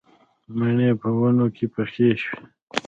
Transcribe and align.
مڼې 0.57 0.89
په 1.01 1.09
ونو 1.19 1.45
کې 1.55 1.65
پخې 1.73 2.09
شوې 2.21 2.35